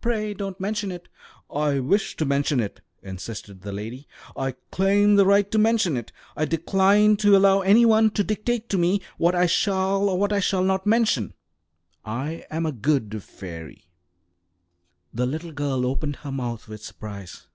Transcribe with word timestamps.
"Pray 0.00 0.32
don't 0.32 0.58
mention 0.58 0.90
it." 0.90 1.10
"I 1.54 1.78
wish 1.78 2.16
to 2.16 2.24
mention 2.24 2.58
it," 2.58 2.80
insisted 3.02 3.60
the 3.60 3.70
lady. 3.70 4.08
"I 4.34 4.52
claim 4.70 5.16
the 5.16 5.26
right 5.26 5.50
to 5.50 5.58
mention 5.58 5.94
it. 5.98 6.10
I 6.34 6.46
decline 6.46 7.18
to 7.18 7.36
allow 7.36 7.60
any 7.60 7.84
one 7.84 8.12
to 8.12 8.24
dictate 8.24 8.70
to 8.70 8.78
me 8.78 9.02
what 9.18 9.34
I 9.34 9.44
shall 9.44 10.08
or 10.08 10.18
what 10.18 10.32
I 10.32 10.40
shall 10.40 10.64
not 10.64 10.86
mention. 10.86 11.34
I 12.02 12.46
am 12.50 12.64
a 12.64 12.72
good 12.72 13.22
fairy." 13.22 13.90
The 15.12 15.26
little 15.26 15.52
girl 15.52 15.84
opened 15.84 16.16
her 16.24 16.32
mouth 16.32 16.66
with 16.66 16.82
surprise. 16.82 17.46